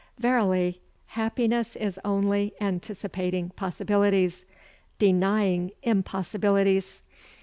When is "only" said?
2.03-2.53